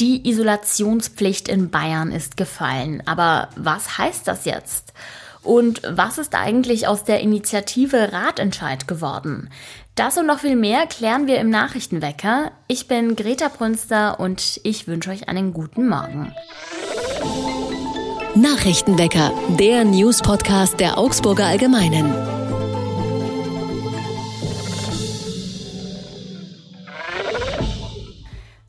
Die 0.00 0.28
Isolationspflicht 0.28 1.48
in 1.48 1.70
Bayern 1.70 2.10
ist 2.10 2.36
gefallen. 2.36 3.02
Aber 3.06 3.48
was 3.56 3.98
heißt 3.98 4.26
das 4.26 4.44
jetzt? 4.44 4.92
Und 5.42 5.82
was 5.88 6.18
ist 6.18 6.34
eigentlich 6.34 6.88
aus 6.88 7.04
der 7.04 7.20
Initiative 7.20 8.12
Ratentscheid 8.12 8.88
geworden? 8.88 9.50
Das 9.94 10.18
und 10.18 10.26
noch 10.26 10.40
viel 10.40 10.56
mehr 10.56 10.86
klären 10.86 11.28
wir 11.28 11.38
im 11.38 11.50
Nachrichtenwecker. 11.50 12.50
Ich 12.66 12.88
bin 12.88 13.14
Greta 13.14 13.48
Brünster 13.48 14.18
und 14.18 14.60
ich 14.64 14.88
wünsche 14.88 15.10
euch 15.10 15.28
einen 15.28 15.52
guten 15.52 15.88
Morgen. 15.88 16.34
Nachrichtenwecker, 18.34 19.32
der 19.60 19.84
News-Podcast 19.84 20.80
der 20.80 20.98
Augsburger 20.98 21.46
Allgemeinen. 21.46 22.33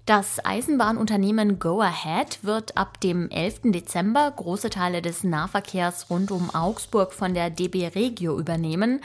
Das 0.05 0.45
Eisenbahnunternehmen 0.45 1.57
Go 1.57 1.81
Ahead 1.81 2.43
wird 2.43 2.77
ab 2.77 3.01
dem 3.01 3.27
11. 3.31 3.71
Dezember 3.71 4.31
große 4.35 4.69
Teile 4.69 5.01
des 5.01 5.23
Nahverkehrs 5.23 6.11
rund 6.11 6.29
um 6.29 6.53
Augsburg 6.53 7.11
von 7.11 7.33
der 7.33 7.49
DB 7.49 7.87
Regio 7.87 8.37
übernehmen. 8.37 9.01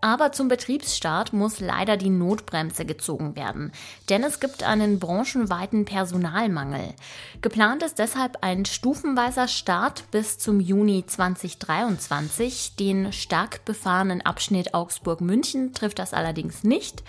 Aber 0.00 0.32
zum 0.32 0.48
Betriebsstart 0.48 1.34
muss 1.34 1.60
leider 1.60 1.98
die 1.98 2.08
Notbremse 2.08 2.86
gezogen 2.86 3.36
werden, 3.36 3.72
denn 4.08 4.22
es 4.22 4.40
gibt 4.40 4.62
einen 4.62 5.00
branchenweiten 5.00 5.84
Personalmangel. 5.84 6.94
Geplant 7.42 7.82
ist 7.82 7.98
deshalb 7.98 8.38
ein 8.40 8.64
stufenweiser 8.64 9.48
Start 9.48 10.10
bis 10.12 10.38
zum 10.38 10.60
Juni 10.60 11.04
2023. 11.04 12.76
Den 12.76 13.12
stark 13.12 13.66
befahrenen 13.66 14.22
Abschnitt 14.22 14.72
Augsburg-München 14.72 15.74
trifft 15.74 15.98
das 15.98 16.14
allerdings 16.14 16.64
nicht 16.64 17.02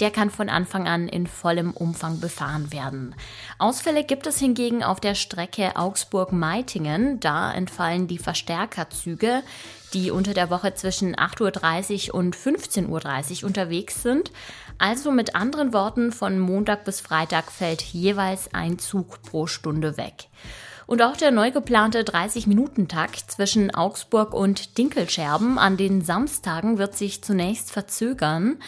der 0.00 0.10
kann 0.10 0.30
von 0.30 0.48
Anfang 0.48 0.86
an 0.86 1.08
in 1.08 1.26
vollem 1.26 1.70
Umfang 1.70 2.20
befahren 2.20 2.72
werden. 2.72 3.14
Ausfälle 3.58 4.04
gibt 4.04 4.26
es 4.26 4.38
hingegen 4.38 4.84
auf 4.84 5.00
der 5.00 5.14
Strecke 5.14 5.76
Augsburg-Meitingen. 5.76 7.20
Da 7.20 7.52
entfallen 7.52 8.06
die 8.06 8.18
Verstärkerzüge, 8.18 9.42
die 9.94 10.10
unter 10.10 10.34
der 10.34 10.50
Woche 10.50 10.74
zwischen 10.74 11.16
8.30 11.16 12.08
Uhr 12.08 12.14
und 12.14 12.36
15.30 12.36 13.42
Uhr 13.42 13.46
unterwegs 13.46 14.02
sind. 14.02 14.30
Also 14.78 15.10
mit 15.10 15.34
anderen 15.34 15.72
Worten, 15.72 16.12
von 16.12 16.38
Montag 16.38 16.84
bis 16.84 17.00
Freitag 17.00 17.50
fällt 17.50 17.80
jeweils 17.80 18.52
ein 18.52 18.78
Zug 18.78 19.22
pro 19.22 19.46
Stunde 19.46 19.96
weg. 19.96 20.28
Und 20.86 21.02
auch 21.02 21.16
der 21.16 21.32
neu 21.32 21.50
geplante 21.50 22.02
30-Minuten-Takt 22.02 23.30
zwischen 23.30 23.74
Augsburg 23.74 24.32
und 24.32 24.78
Dinkelscherben 24.78 25.58
an 25.58 25.76
den 25.76 26.02
Samstagen 26.02 26.78
wird 26.78 26.96
sich 26.96 27.24
zunächst 27.24 27.72
verzögern. 27.72 28.58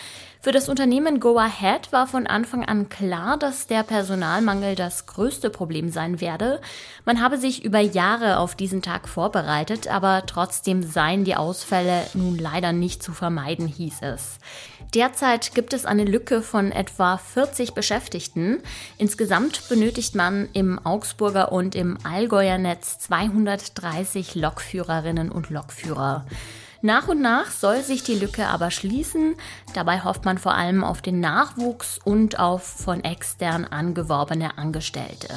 Für 0.40 0.52
das 0.52 0.68
Unternehmen 0.68 1.18
Go 1.18 1.36
Ahead 1.36 1.90
war 1.90 2.06
von 2.06 2.28
Anfang 2.28 2.64
an 2.64 2.88
klar, 2.88 3.38
dass 3.38 3.66
der 3.66 3.82
Personalmangel 3.82 4.76
das 4.76 5.06
größte 5.06 5.50
Problem 5.50 5.90
sein 5.90 6.20
werde. 6.20 6.60
Man 7.04 7.20
habe 7.20 7.38
sich 7.38 7.64
über 7.64 7.80
Jahre 7.80 8.38
auf 8.38 8.54
diesen 8.54 8.80
Tag 8.80 9.08
vorbereitet, 9.08 9.88
aber 9.88 10.22
trotzdem 10.26 10.84
seien 10.84 11.24
die 11.24 11.34
Ausfälle 11.34 12.06
nun 12.14 12.38
leider 12.38 12.72
nicht 12.72 13.02
zu 13.02 13.12
vermeiden, 13.12 13.66
hieß 13.66 14.02
es. 14.02 14.38
Derzeit 14.94 15.56
gibt 15.56 15.72
es 15.72 15.84
eine 15.84 16.04
Lücke 16.04 16.40
von 16.40 16.70
etwa 16.70 17.18
40 17.18 17.74
Beschäftigten. 17.74 18.62
Insgesamt 18.96 19.68
benötigt 19.68 20.14
man 20.14 20.48
im 20.52 20.78
Augsburger 20.86 21.50
und 21.50 21.74
im 21.74 21.98
Allgäuer 22.04 22.58
Netz 22.58 23.00
230 23.00 24.36
Lokführerinnen 24.36 25.32
und 25.32 25.50
Lokführer. 25.50 26.26
Nach 26.80 27.08
und 27.08 27.20
nach 27.20 27.50
soll 27.50 27.82
sich 27.82 28.04
die 28.04 28.14
Lücke 28.14 28.46
aber 28.46 28.70
schließen. 28.70 29.34
Dabei 29.74 30.04
hofft 30.04 30.24
man 30.24 30.38
vor 30.38 30.54
allem 30.54 30.84
auf 30.84 31.02
den 31.02 31.18
Nachwuchs 31.18 31.98
und 32.04 32.38
auf 32.38 32.62
von 32.62 33.02
extern 33.02 33.64
angeworbene 33.64 34.58
Angestellte. 34.58 35.28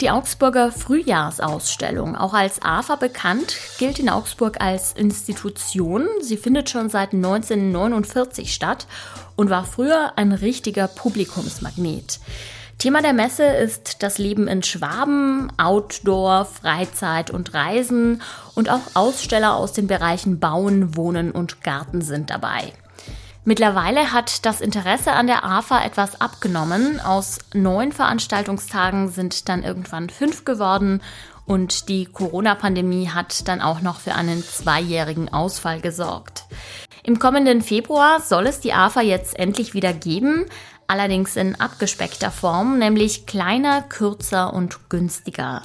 Die 0.00 0.10
Augsburger 0.10 0.72
Frühjahrsausstellung, 0.72 2.16
auch 2.16 2.34
als 2.34 2.60
AFA 2.60 2.96
bekannt, 2.96 3.56
gilt 3.78 4.00
in 4.00 4.10
Augsburg 4.10 4.60
als 4.60 4.92
Institution. 4.92 6.06
Sie 6.20 6.36
findet 6.36 6.68
schon 6.68 6.90
seit 6.90 7.14
1949 7.14 8.52
statt 8.52 8.88
und 9.36 9.48
war 9.48 9.64
früher 9.64 10.12
ein 10.16 10.32
richtiger 10.32 10.88
Publikumsmagnet. 10.88 12.18
Thema 12.78 13.00
der 13.00 13.14
Messe 13.14 13.44
ist 13.44 14.02
das 14.02 14.18
Leben 14.18 14.48
in 14.48 14.62
Schwaben, 14.62 15.50
Outdoor, 15.56 16.44
Freizeit 16.44 17.30
und 17.30 17.54
Reisen 17.54 18.20
und 18.54 18.68
auch 18.68 18.82
Aussteller 18.92 19.56
aus 19.56 19.72
den 19.72 19.86
Bereichen 19.86 20.40
Bauen, 20.40 20.94
Wohnen 20.94 21.30
und 21.30 21.62
Garten 21.62 22.02
sind 22.02 22.28
dabei. 22.28 22.74
Mittlerweile 23.44 24.12
hat 24.12 24.44
das 24.44 24.60
Interesse 24.60 25.12
an 25.12 25.26
der 25.26 25.44
AFA 25.44 25.84
etwas 25.84 26.20
abgenommen. 26.20 27.00
Aus 27.00 27.38
neun 27.54 27.92
Veranstaltungstagen 27.92 29.08
sind 29.08 29.48
dann 29.48 29.62
irgendwann 29.62 30.10
fünf 30.10 30.44
geworden 30.44 31.00
und 31.46 31.88
die 31.88 32.06
Corona-Pandemie 32.06 33.08
hat 33.08 33.48
dann 33.48 33.62
auch 33.62 33.80
noch 33.80 34.00
für 34.00 34.14
einen 34.14 34.42
zweijährigen 34.42 35.32
Ausfall 35.32 35.80
gesorgt. 35.80 36.44
Im 37.04 37.20
kommenden 37.20 37.62
Februar 37.62 38.20
soll 38.20 38.48
es 38.48 38.58
die 38.58 38.72
AFA 38.72 39.00
jetzt 39.00 39.38
endlich 39.38 39.74
wieder 39.74 39.92
geben, 39.92 40.46
allerdings 40.88 41.36
in 41.36 41.60
abgespeckter 41.60 42.30
Form, 42.30 42.78
nämlich 42.78 43.26
kleiner, 43.26 43.82
kürzer 43.82 44.52
und 44.52 44.88
günstiger. 44.88 45.62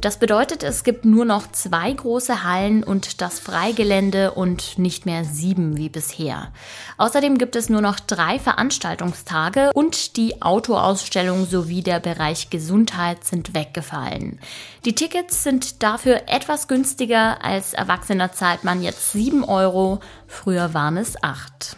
Das 0.00 0.18
bedeutet, 0.18 0.62
es 0.62 0.84
gibt 0.84 1.04
nur 1.04 1.24
noch 1.24 1.50
zwei 1.52 1.92
große 1.92 2.44
Hallen 2.44 2.82
und 2.82 3.20
das 3.20 3.38
Freigelände 3.38 4.32
und 4.32 4.78
nicht 4.78 5.06
mehr 5.06 5.24
sieben 5.24 5.76
wie 5.76 5.88
bisher. 5.88 6.52
Außerdem 6.96 7.38
gibt 7.38 7.56
es 7.56 7.68
nur 7.68 7.80
noch 7.80 8.00
drei 8.00 8.38
Veranstaltungstage 8.38 9.70
und 9.74 10.16
die 10.16 10.42
Autoausstellung 10.42 11.46
sowie 11.46 11.82
der 11.82 12.00
Bereich 12.00 12.50
Gesundheit 12.50 13.24
sind 13.24 13.54
weggefallen. 13.54 14.40
Die 14.84 14.94
Tickets 14.94 15.42
sind 15.42 15.82
dafür 15.82 16.22
etwas 16.26 16.68
günstiger. 16.68 17.44
Als 17.44 17.74
Erwachsener 17.74 18.32
zahlt 18.32 18.64
man 18.64 18.82
jetzt 18.82 19.12
sieben 19.12 19.44
Euro, 19.44 20.00
früher 20.26 20.72
waren 20.72 20.96
es 20.96 21.22
acht. 21.22 21.76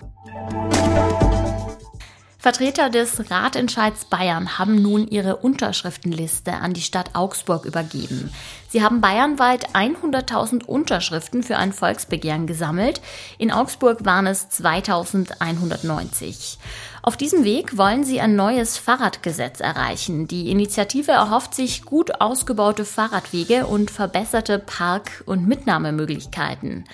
Vertreter 2.43 2.91
des 2.91 3.31
Ratentscheids 3.31 4.05
Bayern 4.07 4.59
haben 4.59 4.83
nun 4.83 5.07
ihre 5.07 5.37
Unterschriftenliste 5.37 6.55
an 6.55 6.73
die 6.73 6.81
Stadt 6.81 7.11
Augsburg 7.13 7.65
übergeben. 7.65 8.35
Sie 8.69 8.83
haben 8.83 9.01
bayernweit 9.01 9.77
100.000 9.77 10.65
Unterschriften 10.65 11.45
für 11.45 11.57
ein 11.57 11.73
Volksbegehren 11.73 12.49
gesammelt. 12.49 13.01
In 13.39 13.53
Augsburg 13.53 14.05
waren 14.05 14.27
es 14.27 14.49
2190. 14.49 16.59
Auf 17.03 17.17
diesem 17.17 17.45
Weg 17.45 17.79
wollen 17.79 18.03
sie 18.03 18.21
ein 18.21 18.35
neues 18.35 18.77
Fahrradgesetz 18.77 19.61
erreichen. 19.61 20.27
Die 20.27 20.51
Initiative 20.51 21.13
erhofft 21.13 21.55
sich 21.55 21.85
gut 21.85 22.21
ausgebaute 22.21 22.85
Fahrradwege 22.85 23.67
und 23.67 23.93
verbesserte 23.93 24.59
Park- 24.59 25.23
und 25.27 25.47
Mitnahmemöglichkeiten. 25.47 26.87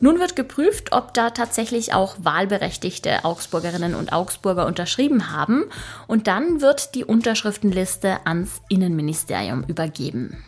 Nun 0.00 0.20
wird 0.20 0.36
geprüft, 0.36 0.92
ob 0.92 1.12
da 1.14 1.30
tatsächlich 1.30 1.92
auch 1.92 2.16
wahlberechtigte 2.18 3.24
Augsburgerinnen 3.24 3.94
und 3.94 4.12
Augsburger 4.12 4.66
unterschrieben 4.66 5.32
haben 5.32 5.64
und 6.06 6.26
dann 6.26 6.60
wird 6.60 6.94
die 6.94 7.04
Unterschriftenliste 7.04 8.18
ans 8.24 8.60
Innenministerium 8.68 9.64
übergeben. 9.64 10.44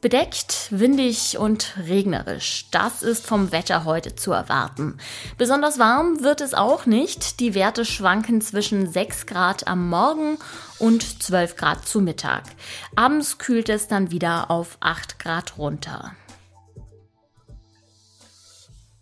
Bedeckt, 0.00 0.68
windig 0.70 1.36
und 1.36 1.74
regnerisch. 1.86 2.66
Das 2.70 3.02
ist 3.02 3.26
vom 3.26 3.52
Wetter 3.52 3.84
heute 3.84 4.16
zu 4.16 4.32
erwarten. 4.32 4.96
Besonders 5.36 5.78
warm 5.78 6.22
wird 6.22 6.40
es 6.40 6.54
auch 6.54 6.86
nicht. 6.86 7.38
Die 7.38 7.54
Werte 7.54 7.84
schwanken 7.84 8.40
zwischen 8.40 8.90
6 8.90 9.26
Grad 9.26 9.66
am 9.66 9.90
Morgen 9.90 10.38
und 10.78 11.22
12 11.22 11.56
Grad 11.56 11.86
zu 11.86 12.00
Mittag. 12.00 12.44
Abends 12.96 13.36
kühlt 13.36 13.68
es 13.68 13.88
dann 13.88 14.10
wieder 14.10 14.50
auf 14.50 14.78
8 14.80 15.18
Grad 15.18 15.58
runter. 15.58 16.12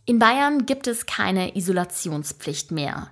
In 0.08 0.18
Bayern 0.18 0.64
gibt 0.64 0.86
es 0.86 1.04
keine 1.04 1.54
Isolationspflicht 1.54 2.70
mehr. 2.70 3.10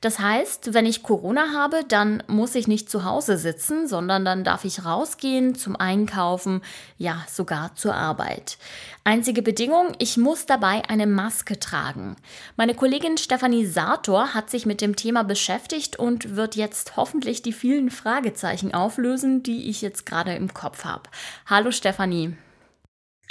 Das 0.00 0.20
heißt, 0.20 0.74
wenn 0.74 0.86
ich 0.86 1.02
Corona 1.02 1.52
habe, 1.52 1.82
dann 1.88 2.22
muss 2.28 2.54
ich 2.54 2.68
nicht 2.68 2.88
zu 2.88 3.04
Hause 3.04 3.36
sitzen, 3.36 3.88
sondern 3.88 4.24
dann 4.24 4.44
darf 4.44 4.64
ich 4.64 4.84
rausgehen 4.84 5.56
zum 5.56 5.74
Einkaufen, 5.74 6.62
ja 6.98 7.26
sogar 7.28 7.74
zur 7.74 7.96
Arbeit. 7.96 8.58
Einzige 9.02 9.42
Bedingung, 9.42 9.94
ich 9.98 10.18
muss 10.18 10.46
dabei 10.46 10.82
eine 10.88 11.08
Maske 11.08 11.58
tragen. 11.58 12.14
Meine 12.56 12.76
Kollegin 12.76 13.18
Stefanie 13.18 13.66
Sator 13.66 14.32
hat 14.32 14.48
sich 14.48 14.66
mit 14.66 14.80
dem 14.80 14.94
Thema 14.94 15.24
beschäftigt 15.24 15.98
und 15.98 16.36
wird 16.36 16.54
jetzt 16.54 16.96
hoffentlich 16.96 17.42
die 17.42 17.52
vielen 17.52 17.90
Fragezeichen 17.90 18.72
auflösen, 18.72 19.42
die 19.42 19.68
ich 19.68 19.82
jetzt 19.82 20.06
gerade 20.06 20.36
im 20.36 20.54
Kopf 20.54 20.84
habe. 20.84 21.10
Hallo 21.46 21.72
Stefanie. 21.72 22.36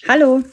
Hallo. 0.05 0.43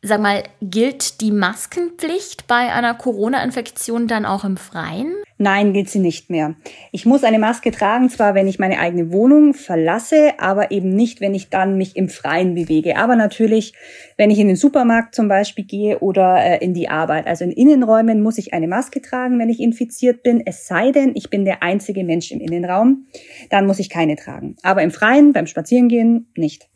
Sag 0.00 0.20
mal, 0.20 0.44
gilt 0.62 1.20
die 1.20 1.32
Maskenpflicht 1.32 2.46
bei 2.46 2.72
einer 2.72 2.94
Corona-Infektion 2.94 4.06
dann 4.06 4.26
auch 4.26 4.44
im 4.44 4.56
Freien? 4.56 5.12
Nein, 5.38 5.72
gilt 5.72 5.88
sie 5.88 5.98
nicht 5.98 6.30
mehr. 6.30 6.54
Ich 6.92 7.04
muss 7.04 7.24
eine 7.24 7.40
Maske 7.40 7.72
tragen, 7.72 8.08
zwar 8.08 8.36
wenn 8.36 8.46
ich 8.46 8.60
meine 8.60 8.78
eigene 8.78 9.10
Wohnung 9.10 9.54
verlasse, 9.54 10.34
aber 10.38 10.70
eben 10.70 10.90
nicht, 10.90 11.20
wenn 11.20 11.34
ich 11.34 11.48
dann 11.48 11.76
mich 11.76 11.96
im 11.96 12.08
Freien 12.08 12.54
bewege. 12.54 12.96
Aber 12.96 13.16
natürlich, 13.16 13.72
wenn 14.16 14.30
ich 14.30 14.38
in 14.38 14.46
den 14.46 14.56
Supermarkt 14.56 15.16
zum 15.16 15.26
Beispiel 15.26 15.64
gehe 15.64 15.98
oder 15.98 16.44
äh, 16.44 16.64
in 16.64 16.74
die 16.74 16.88
Arbeit. 16.88 17.26
Also 17.26 17.42
in 17.42 17.50
Innenräumen 17.50 18.22
muss 18.22 18.38
ich 18.38 18.54
eine 18.54 18.68
Maske 18.68 19.02
tragen, 19.02 19.40
wenn 19.40 19.48
ich 19.48 19.58
infiziert 19.58 20.22
bin. 20.22 20.44
Es 20.46 20.68
sei 20.68 20.92
denn, 20.92 21.12
ich 21.16 21.28
bin 21.28 21.44
der 21.44 21.64
einzige 21.64 22.04
Mensch 22.04 22.30
im 22.30 22.40
Innenraum, 22.40 23.08
dann 23.50 23.66
muss 23.66 23.80
ich 23.80 23.90
keine 23.90 24.14
tragen. 24.14 24.54
Aber 24.62 24.82
im 24.82 24.92
Freien, 24.92 25.32
beim 25.32 25.48
Spazierengehen 25.48 26.30
nicht. 26.36 26.68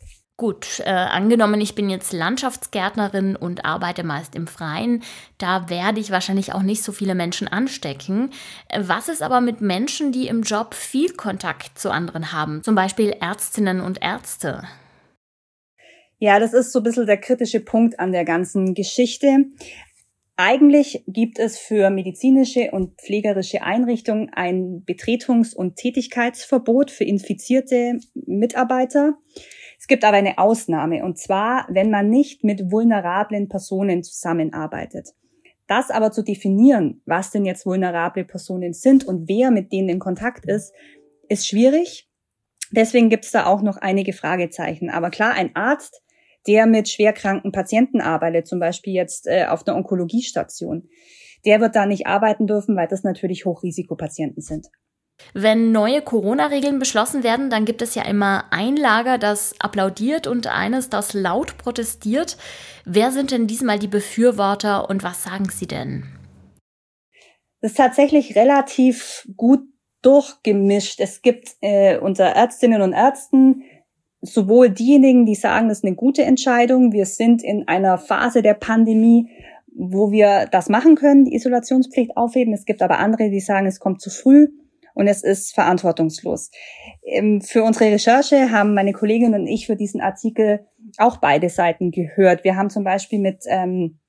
Gut, 0.43 0.81
äh, 0.85 0.89
angenommen, 0.89 1.61
ich 1.61 1.73
bin 1.73 1.89
jetzt 1.89 2.11
Landschaftsgärtnerin 2.11 3.37
und 3.37 3.63
arbeite 3.63 4.03
meist 4.03 4.35
im 4.35 4.45
Freien, 4.45 5.01
da 5.37 5.69
werde 5.69 6.01
ich 6.01 6.11
wahrscheinlich 6.11 6.51
auch 6.51 6.63
nicht 6.63 6.83
so 6.83 6.91
viele 6.91 7.15
Menschen 7.15 7.47
anstecken. 7.47 8.29
Was 8.77 9.07
ist 9.07 9.23
aber 9.23 9.39
mit 9.39 9.61
Menschen, 9.61 10.11
die 10.11 10.27
im 10.27 10.41
Job 10.41 10.73
viel 10.73 11.13
Kontakt 11.13 11.79
zu 11.79 11.91
anderen 11.91 12.33
haben, 12.33 12.61
zum 12.61 12.75
Beispiel 12.75 13.15
Ärztinnen 13.21 13.79
und 13.79 14.01
Ärzte? 14.01 14.63
Ja, 16.19 16.41
das 16.41 16.51
ist 16.51 16.73
so 16.73 16.81
ein 16.81 16.83
bisschen 16.83 17.05
der 17.05 17.21
kritische 17.21 17.61
Punkt 17.61 17.97
an 18.01 18.11
der 18.11 18.25
ganzen 18.25 18.73
Geschichte. 18.73 19.45
Eigentlich 20.35 21.03
gibt 21.07 21.37
es 21.37 21.59
für 21.59 21.91
medizinische 21.91 22.71
und 22.71 22.99
pflegerische 22.99 23.61
Einrichtungen 23.61 24.31
ein 24.33 24.83
Betretungs- 24.83 25.55
und 25.55 25.75
Tätigkeitsverbot 25.75 26.89
für 26.89 27.03
infizierte 27.03 27.99
Mitarbeiter. 28.15 29.13
Es 29.79 29.87
gibt 29.87 30.03
aber 30.03 30.17
eine 30.17 30.39
Ausnahme, 30.39 31.03
und 31.03 31.19
zwar, 31.19 31.67
wenn 31.69 31.91
man 31.91 32.09
nicht 32.09 32.43
mit 32.43 32.71
vulnerablen 32.71 33.47
Personen 33.47 34.01
zusammenarbeitet. 34.01 35.09
Das 35.67 35.91
aber 35.91 36.11
zu 36.11 36.23
definieren, 36.23 37.01
was 37.05 37.31
denn 37.31 37.45
jetzt 37.45 37.65
vulnerable 37.65 38.25
Personen 38.25 38.73
sind 38.73 39.05
und 39.05 39.29
wer 39.29 39.51
mit 39.51 39.71
denen 39.71 39.89
in 39.89 39.99
Kontakt 39.99 40.45
ist, 40.45 40.73
ist 41.29 41.47
schwierig. 41.47 42.09
Deswegen 42.71 43.09
gibt 43.09 43.25
es 43.25 43.31
da 43.31 43.45
auch 43.45 43.61
noch 43.61 43.77
einige 43.77 44.13
Fragezeichen. 44.13 44.89
Aber 44.89 45.09
klar, 45.09 45.33
ein 45.33 45.55
Arzt, 45.55 46.02
der 46.47 46.65
mit 46.65 46.89
schwerkranken 46.89 47.51
Patienten 47.51 48.01
arbeitet, 48.01 48.47
zum 48.47 48.59
Beispiel 48.59 48.93
jetzt 48.93 49.27
äh, 49.27 49.45
auf 49.45 49.65
einer 49.65 49.77
Onkologiestation, 49.77 50.89
der 51.45 51.59
wird 51.59 51.75
da 51.75 51.85
nicht 51.85 52.07
arbeiten 52.07 52.47
dürfen, 52.47 52.75
weil 52.75 52.87
das 52.87 53.03
natürlich 53.03 53.45
Hochrisikopatienten 53.45 54.41
sind. 54.41 54.67
Wenn 55.33 55.71
neue 55.71 56.01
Corona-Regeln 56.01 56.79
beschlossen 56.79 57.23
werden, 57.23 57.49
dann 57.49 57.65
gibt 57.65 57.81
es 57.81 57.95
ja 57.95 58.03
immer 58.03 58.45
ein 58.51 58.75
Lager, 58.75 59.17
das 59.17 59.55
applaudiert 59.59 60.27
und 60.27 60.47
eines, 60.47 60.89
das 60.89 61.13
laut 61.13 61.57
protestiert. 61.57 62.37
Wer 62.85 63.11
sind 63.11 63.31
denn 63.31 63.47
diesmal 63.47 63.79
die 63.79 63.87
Befürworter 63.87 64.89
und 64.89 65.03
was 65.03 65.23
sagen 65.23 65.49
sie 65.49 65.67
denn? 65.67 66.03
Das 67.61 67.71
ist 67.71 67.77
tatsächlich 67.77 68.35
relativ 68.35 69.27
gut 69.37 69.61
durchgemischt. 70.01 70.99
Es 70.99 71.21
gibt 71.21 71.55
äh, 71.61 71.97
unter 71.97 72.25
Ärztinnen 72.25 72.81
und 72.81 72.93
Ärzten 72.93 73.63
sowohl 74.23 74.69
diejenigen, 74.69 75.25
die 75.25 75.35
sagen, 75.35 75.67
das 75.67 75.79
ist 75.79 75.85
eine 75.85 75.95
gute 75.95 76.23
Entscheidung, 76.23 76.93
wir 76.93 77.05
sind 77.05 77.43
in 77.43 77.67
einer 77.67 77.97
Phase 77.97 78.41
der 78.41 78.53
Pandemie, 78.53 79.29
wo 79.75 80.11
wir 80.11 80.47
das 80.49 80.69
machen 80.69 80.95
können, 80.95 81.25
die 81.25 81.35
Isolationspflicht 81.35 82.15
aufheben. 82.15 82.53
Es 82.53 82.65
gibt 82.65 82.81
aber 82.81 82.99
andere, 82.99 83.29
die 83.29 83.41
sagen, 83.41 83.67
es 83.67 83.79
kommt 83.79 84.01
zu 84.01 84.09
früh 84.09 84.47
und 84.93 85.07
es 85.07 85.23
ist 85.23 85.53
verantwortungslos. 85.53 86.51
Ähm, 87.05 87.41
für 87.41 87.63
unsere 87.63 87.91
Recherche 87.91 88.51
haben 88.51 88.73
meine 88.73 88.93
Kollegin 88.93 89.33
und 89.33 89.45
ich 89.45 89.65
für 89.65 89.75
diesen 89.75 89.99
Artikel 89.99 90.65
auch 90.97 91.17
beide 91.17 91.49
Seiten 91.49 91.91
gehört. 91.91 92.43
Wir 92.43 92.55
haben 92.55 92.69
zum 92.69 92.83
Beispiel 92.83 93.19
mit 93.19 93.43
ähm, 93.47 93.99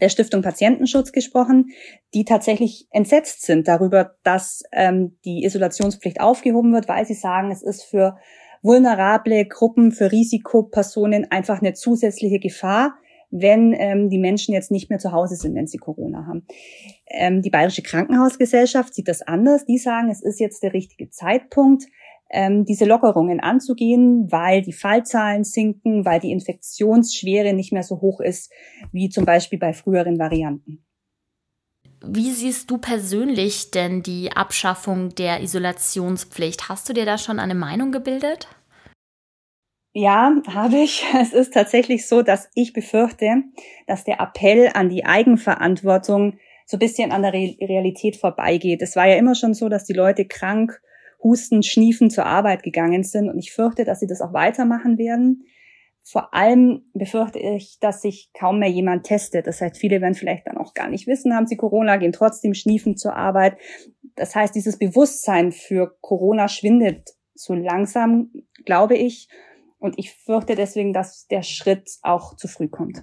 der 0.00 0.08
Stiftung 0.08 0.42
Patientenschutz 0.42 1.12
gesprochen, 1.12 1.70
die 2.14 2.24
tatsächlich 2.24 2.88
entsetzt 2.90 3.42
sind 3.42 3.68
darüber, 3.68 4.16
dass 4.22 4.62
ähm, 4.72 5.16
die 5.24 5.44
Isolationspflicht 5.44 6.20
aufgehoben 6.20 6.72
wird, 6.72 6.88
weil 6.88 7.06
sie 7.06 7.14
sagen, 7.14 7.50
es 7.50 7.62
ist 7.62 7.84
für 7.84 8.16
vulnerable 8.62 9.44
Gruppen, 9.44 9.92
für 9.92 10.10
Risikopersonen 10.10 11.30
einfach 11.30 11.60
eine 11.60 11.74
zusätzliche 11.74 12.38
Gefahr, 12.38 12.94
wenn 13.30 13.72
ähm, 13.72 14.10
die 14.10 14.18
Menschen 14.18 14.52
jetzt 14.54 14.70
nicht 14.70 14.90
mehr 14.90 14.98
zu 14.98 15.10
Hause 15.10 15.36
sind, 15.36 15.54
wenn 15.54 15.66
sie 15.66 15.78
Corona 15.78 16.26
haben. 16.26 16.46
Ähm, 17.06 17.42
die 17.42 17.50
Bayerische 17.50 17.82
Krankenhausgesellschaft 17.82 18.94
sieht 18.94 19.08
das 19.08 19.22
anders. 19.22 19.64
Die 19.64 19.78
sagen, 19.78 20.10
es 20.10 20.22
ist 20.22 20.38
jetzt 20.38 20.62
der 20.62 20.74
richtige 20.74 21.10
Zeitpunkt, 21.10 21.84
ähm, 22.30 22.64
diese 22.64 22.84
Lockerungen 22.84 23.40
anzugehen, 23.40 24.30
weil 24.30 24.62
die 24.62 24.72
Fallzahlen 24.72 25.44
sinken, 25.44 26.04
weil 26.04 26.20
die 26.20 26.32
Infektionsschwere 26.32 27.52
nicht 27.52 27.72
mehr 27.72 27.82
so 27.82 28.00
hoch 28.00 28.20
ist 28.20 28.52
wie 28.92 29.08
zum 29.08 29.24
Beispiel 29.24 29.58
bei 29.58 29.72
früheren 29.72 30.18
Varianten. 30.18 30.84
Wie 32.04 32.32
siehst 32.32 32.70
du 32.70 32.78
persönlich 32.78 33.70
denn 33.70 34.02
die 34.02 34.32
Abschaffung 34.32 35.14
der 35.14 35.40
Isolationspflicht? 35.40 36.68
Hast 36.68 36.88
du 36.88 36.92
dir 36.92 37.04
da 37.04 37.16
schon 37.16 37.38
eine 37.38 37.54
Meinung 37.54 37.92
gebildet? 37.92 38.48
Ja, 39.94 40.34
habe 40.48 40.78
ich. 40.78 41.04
Es 41.20 41.32
ist 41.32 41.54
tatsächlich 41.54 42.08
so, 42.08 42.22
dass 42.22 42.48
ich 42.54 42.72
befürchte, 42.72 43.44
dass 43.86 44.04
der 44.04 44.20
Appell 44.20 44.70
an 44.74 44.88
die 44.88 45.04
Eigenverantwortung 45.04 46.38
so 46.66 46.76
ein 46.76 46.80
bisschen 46.80 47.12
an 47.12 47.22
der 47.22 47.32
Realität 47.32 48.16
vorbeigeht. 48.16 48.82
Es 48.82 48.96
war 48.96 49.06
ja 49.06 49.16
immer 49.16 49.34
schon 49.34 49.54
so, 49.54 49.68
dass 49.68 49.84
die 49.84 49.92
Leute 49.92 50.24
krank, 50.24 50.80
husten, 51.22 51.62
schniefen 51.62 52.10
zur 52.10 52.26
Arbeit 52.26 52.64
gegangen 52.64 53.04
sind 53.04 53.28
und 53.28 53.38
ich 53.38 53.52
fürchte, 53.52 53.84
dass 53.84 54.00
sie 54.00 54.06
das 54.08 54.20
auch 54.20 54.32
weitermachen 54.32 54.98
werden. 54.98 55.44
Vor 56.04 56.34
allem 56.34 56.84
befürchte 56.94 57.38
ich, 57.38 57.78
dass 57.80 58.02
sich 58.02 58.30
kaum 58.34 58.58
mehr 58.58 58.68
jemand 58.68 59.04
testet. 59.04 59.46
Das 59.46 59.60
heißt, 59.60 59.76
viele 59.76 60.00
werden 60.00 60.14
vielleicht 60.14 60.46
dann 60.46 60.58
auch 60.58 60.74
gar 60.74 60.88
nicht 60.88 61.06
wissen, 61.06 61.34
haben 61.34 61.46
sie 61.46 61.56
Corona, 61.56 61.96
gehen 61.96 62.12
trotzdem 62.12 62.54
schniefen 62.54 62.96
zur 62.96 63.14
Arbeit. 63.14 63.56
Das 64.16 64.34
heißt, 64.34 64.54
dieses 64.54 64.78
Bewusstsein 64.78 65.52
für 65.52 65.96
Corona 66.00 66.48
schwindet 66.48 67.10
so 67.34 67.54
langsam, 67.54 68.30
glaube 68.64 68.96
ich. 68.96 69.28
Und 69.78 69.98
ich 69.98 70.12
fürchte 70.12 70.54
deswegen, 70.54 70.92
dass 70.92 71.26
der 71.28 71.42
Schritt 71.42 71.90
auch 72.02 72.36
zu 72.36 72.46
früh 72.48 72.68
kommt. 72.68 73.02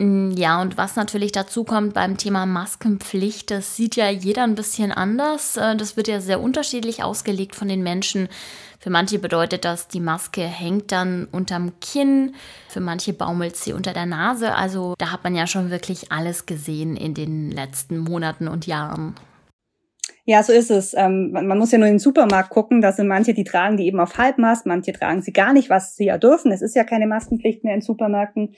Mm, 0.00 0.30
ja, 0.32 0.62
und 0.62 0.78
was 0.78 0.96
natürlich 0.96 1.30
dazu 1.30 1.62
kommt 1.62 1.92
beim 1.92 2.16
Thema 2.16 2.46
Maskenpflicht, 2.46 3.50
das 3.50 3.76
sieht 3.76 3.96
ja 3.96 4.08
jeder 4.08 4.44
ein 4.44 4.54
bisschen 4.54 4.92
anders. 4.92 5.58
Äh, 5.58 5.76
das 5.76 5.96
wird 5.96 6.08
ja 6.08 6.20
sehr 6.20 6.40
unterschiedlich 6.40 7.04
ausgelegt 7.04 7.54
von 7.54 7.68
den 7.68 7.82
Menschen. 7.82 8.28
Für 8.78 8.88
manche 8.88 9.18
bedeutet 9.18 9.66
das, 9.66 9.88
die 9.88 10.00
Maske 10.00 10.40
hängt 10.40 10.90
dann 10.90 11.28
unterm 11.30 11.72
Kinn, 11.82 12.34
für 12.70 12.80
manche 12.80 13.12
baumelt 13.12 13.56
sie 13.56 13.74
unter 13.74 13.92
der 13.92 14.06
Nase. 14.06 14.54
Also 14.54 14.94
da 14.96 15.12
hat 15.12 15.22
man 15.22 15.34
ja 15.34 15.46
schon 15.46 15.70
wirklich 15.70 16.10
alles 16.10 16.46
gesehen 16.46 16.96
in 16.96 17.12
den 17.12 17.50
letzten 17.50 17.98
Monaten 17.98 18.48
und 18.48 18.66
Jahren. 18.66 19.16
Ja, 20.24 20.42
so 20.42 20.54
ist 20.54 20.70
es. 20.70 20.94
Ähm, 20.94 21.30
man, 21.32 21.46
man, 21.46 21.58
muss 21.58 21.72
ja 21.72 21.78
nur 21.78 21.88
in 21.88 21.94
den 21.94 21.98
Supermarkt 21.98 22.48
gucken. 22.48 22.80
Da 22.80 22.92
sind 22.92 23.06
manche, 23.06 23.34
die 23.34 23.44
tragen 23.44 23.76
die 23.76 23.86
eben 23.86 24.00
auf 24.00 24.16
Halbmast, 24.16 24.64
manche 24.64 24.92
tragen 24.92 25.20
sie 25.20 25.32
gar 25.32 25.52
nicht, 25.52 25.68
was 25.68 25.96
sie 25.96 26.06
ja 26.06 26.16
dürfen. 26.16 26.50
Es 26.52 26.62
ist 26.62 26.74
ja 26.74 26.84
keine 26.84 27.06
Maskenpflicht 27.06 27.64
mehr 27.64 27.74
in 27.74 27.82
Supermärkten. 27.82 28.54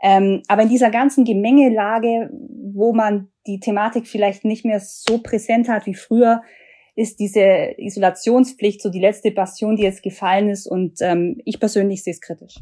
Ähm, 0.00 0.42
aber 0.48 0.62
in 0.62 0.68
dieser 0.68 0.90
ganzen 0.90 1.24
Gemengelage, 1.24 2.30
wo 2.72 2.92
man 2.92 3.28
die 3.46 3.60
Thematik 3.60 4.06
vielleicht 4.06 4.44
nicht 4.44 4.64
mehr 4.64 4.80
so 4.80 5.18
präsent 5.18 5.68
hat 5.68 5.86
wie 5.86 5.94
früher, 5.94 6.42
ist 6.94 7.20
diese 7.20 7.74
Isolationspflicht 7.76 8.82
so 8.82 8.90
die 8.90 9.00
letzte 9.00 9.30
Passion, 9.30 9.76
die 9.76 9.84
jetzt 9.84 10.02
gefallen 10.02 10.50
ist. 10.50 10.66
Und 10.66 10.98
ähm, 11.00 11.40
ich 11.44 11.60
persönlich 11.60 12.02
sehe 12.02 12.12
es 12.12 12.20
kritisch. 12.20 12.56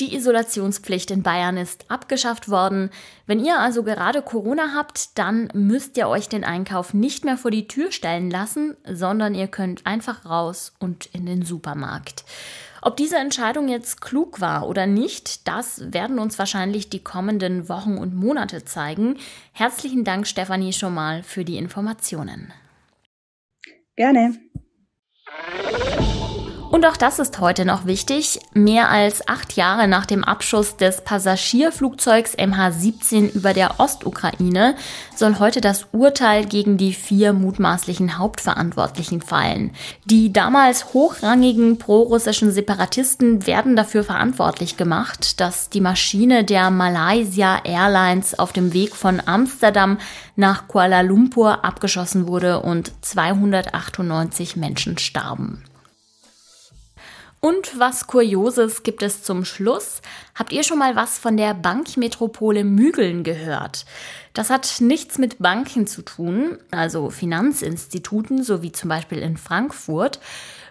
Die 0.00 0.14
Isolationspflicht 0.14 1.10
in 1.10 1.24
Bayern 1.24 1.56
ist 1.56 1.90
abgeschafft 1.90 2.48
worden. 2.48 2.90
Wenn 3.26 3.44
ihr 3.44 3.58
also 3.58 3.82
gerade 3.82 4.22
Corona 4.22 4.74
habt, 4.76 5.18
dann 5.18 5.48
müsst 5.54 5.96
ihr 5.96 6.08
euch 6.08 6.28
den 6.28 6.44
Einkauf 6.44 6.94
nicht 6.94 7.24
mehr 7.24 7.36
vor 7.36 7.50
die 7.50 7.66
Tür 7.66 7.90
stellen 7.90 8.30
lassen, 8.30 8.76
sondern 8.84 9.34
ihr 9.34 9.48
könnt 9.48 9.86
einfach 9.86 10.24
raus 10.24 10.72
und 10.78 11.06
in 11.06 11.26
den 11.26 11.42
Supermarkt. 11.42 12.24
Ob 12.82 12.96
diese 12.96 13.16
Entscheidung 13.16 13.68
jetzt 13.68 14.00
klug 14.00 14.40
war 14.40 14.68
oder 14.68 14.86
nicht, 14.86 15.48
das 15.48 15.92
werden 15.92 16.18
uns 16.18 16.38
wahrscheinlich 16.38 16.90
die 16.90 17.02
kommenden 17.02 17.68
Wochen 17.68 17.98
und 17.98 18.14
Monate 18.14 18.64
zeigen. 18.64 19.16
Herzlichen 19.52 20.04
Dank, 20.04 20.26
Stefanie, 20.26 20.72
schon 20.72 20.94
mal 20.94 21.22
für 21.22 21.44
die 21.44 21.56
Informationen. 21.56 22.52
Gerne. 23.96 24.38
Und 26.70 26.84
auch 26.84 26.98
das 26.98 27.18
ist 27.18 27.40
heute 27.40 27.64
noch 27.64 27.86
wichtig. 27.86 28.40
Mehr 28.52 28.90
als 28.90 29.26
acht 29.26 29.54
Jahre 29.54 29.88
nach 29.88 30.04
dem 30.04 30.22
Abschuss 30.22 30.76
des 30.76 31.02
Passagierflugzeugs 31.02 32.36
MH17 32.36 33.32
über 33.32 33.54
der 33.54 33.80
Ostukraine 33.80 34.74
soll 35.16 35.38
heute 35.38 35.62
das 35.62 35.86
Urteil 35.92 36.44
gegen 36.44 36.76
die 36.76 36.92
vier 36.92 37.32
mutmaßlichen 37.32 38.18
Hauptverantwortlichen 38.18 39.22
fallen. 39.22 39.70
Die 40.04 40.30
damals 40.30 40.92
hochrangigen 40.92 41.78
prorussischen 41.78 42.52
Separatisten 42.52 43.46
werden 43.46 43.74
dafür 43.74 44.04
verantwortlich 44.04 44.76
gemacht, 44.76 45.40
dass 45.40 45.70
die 45.70 45.80
Maschine 45.80 46.44
der 46.44 46.70
Malaysia 46.70 47.62
Airlines 47.64 48.38
auf 48.38 48.52
dem 48.52 48.74
Weg 48.74 48.94
von 48.94 49.22
Amsterdam 49.24 49.96
nach 50.36 50.68
Kuala 50.68 51.00
Lumpur 51.00 51.64
abgeschossen 51.64 52.28
wurde 52.28 52.60
und 52.60 52.92
298 53.00 54.56
Menschen 54.56 54.98
starben. 54.98 55.64
Und 57.40 57.78
was 57.78 58.08
Kurioses 58.08 58.82
gibt 58.82 59.02
es 59.02 59.22
zum 59.22 59.44
Schluss. 59.44 60.02
Habt 60.34 60.52
ihr 60.52 60.64
schon 60.64 60.78
mal 60.78 60.96
was 60.96 61.18
von 61.18 61.36
der 61.36 61.54
Bankmetropole 61.54 62.64
Mügeln 62.64 63.22
gehört? 63.22 63.84
Das 64.34 64.50
hat 64.50 64.80
nichts 64.80 65.18
mit 65.18 65.38
Banken 65.38 65.86
zu 65.86 66.02
tun, 66.02 66.58
also 66.72 67.10
Finanzinstituten, 67.10 68.42
so 68.42 68.62
wie 68.62 68.72
zum 68.72 68.88
Beispiel 68.88 69.18
in 69.18 69.36
Frankfurt. 69.36 70.18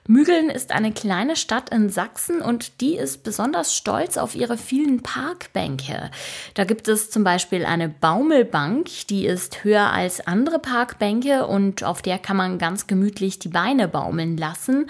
Mügeln 0.10 0.50
ist 0.50 0.72
eine 0.72 0.94
kleine 0.94 1.36
Stadt 1.36 1.70
in 1.70 1.90
Sachsen 1.90 2.42
und 2.42 2.80
die 2.80 2.96
ist 2.96 3.24
besonders 3.24 3.76
stolz 3.76 4.16
auf 4.16 4.36
ihre 4.36 4.58
vielen 4.58 5.04
Parkbänke. 5.04 6.10
Da 6.54 6.64
gibt 6.64 6.88
es 6.88 7.12
zum 7.12 7.26
Beispiel 7.26 7.66
eine 7.66 7.90
Baumelbank, 7.90 8.88
die 9.10 9.26
ist 9.26 9.66
höher 9.66 9.92
als 9.92 10.26
andere 10.26 10.60
Parkbänke 10.60 11.46
und 11.46 11.84
auf 11.84 12.02
der 12.02 12.20
kann 12.20 12.38
man 12.38 12.58
ganz 12.58 12.88
gemütlich 12.88 13.40
die 13.40 13.50
Beine 13.50 13.90
baumeln 13.90 14.38
lassen. 14.38 14.90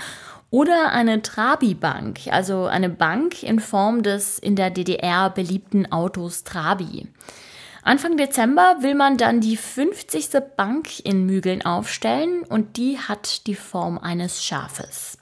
Oder 0.50 0.92
eine 0.92 1.22
Trabi-Bank, 1.22 2.22
also 2.32 2.66
eine 2.68 2.89
Bank 2.89 3.44
in 3.44 3.60
Form 3.60 4.01
des 4.01 4.39
in 4.39 4.56
der 4.56 4.70
DDR 4.70 5.30
beliebten 5.30 5.92
Autos 5.92 6.46
Trabi. 6.46 7.08
Anfang 7.84 8.18
Dezember 8.18 8.77
will 8.80 8.96
man 8.96 9.18
dann 9.18 9.42
die 9.42 9.58
50. 9.58 10.30
Bank 10.56 11.00
in 11.06 11.25
Mügeln 11.25 11.66
aufstellen 11.66 12.44
und 12.44 12.77
die 12.77 12.98
hat 12.98 13.46
die 13.48 13.56
Form 13.56 13.98
eines 13.98 14.44
Schafes. 14.44 15.18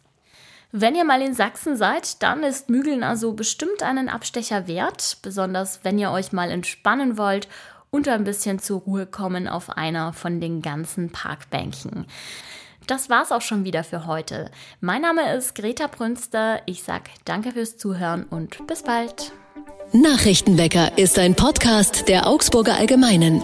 Wenn 0.72 0.96
ihr 0.96 1.06
mal 1.06 1.22
in 1.22 1.34
Sachsen 1.34 1.76
seid, 1.78 2.22
dann 2.22 2.44
ist 2.44 2.70
Mügeln 2.70 3.04
also 3.04 3.34
bestimmt 3.34 3.82
einen 3.82 4.10
Abstecher 4.10 4.68
wert, 4.68 5.20
besonders 5.22 5.80
wenn 5.84 5.98
ihr 5.98 6.12
euch 6.12 6.34
mal 6.34 6.52
entspannen 6.52 7.18
wollt 7.18 7.48
und 7.92 8.08
ein 8.08 8.26
bisschen 8.26 8.60
zur 8.60 8.82
Ruhe 8.82 9.06
kommen 9.06 9.48
auf 9.48 9.78
einer 9.78 10.12
von 10.12 10.42
den 10.42 10.62
ganzen 10.62 11.12
Parkbänken. 11.12 12.06
Das 12.88 13.10
war's 13.10 13.32
auch 13.32 13.42
schon 13.42 13.64
wieder 13.64 13.84
für 13.84 14.06
heute. 14.06 14.52
Mein 14.80 15.02
Name 15.02 15.36
ist 15.36 15.56
Greta 15.56 15.88
Brünster. 15.88 16.62
Ich 16.66 16.84
sag 16.84 17.10
danke 17.26 17.52
fürs 17.52 17.78
Zuhören 17.78 18.26
und 18.30 18.66
bis 18.68 18.84
bald. 18.84 19.32
Nachrichtenwecker 19.92 20.98
ist 20.98 21.20
ein 21.20 21.36
Podcast 21.36 22.10
der 22.10 22.28
Augsburger 22.28 22.76
Allgemeinen. 22.76 23.42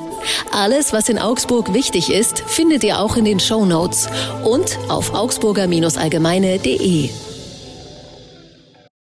Alles, 0.52 0.92
was 0.92 1.08
in 1.08 1.20
Augsburg 1.20 1.74
wichtig 1.74 2.12
ist, 2.12 2.40
findet 2.40 2.84
ihr 2.84 3.00
auch 3.00 3.16
in 3.16 3.26
den 3.26 3.40
Show 3.40 3.66
Notes 3.66 4.10
und 4.44 4.78
auf 4.90 5.14
augsburger-allgemeine.de. 5.14 7.31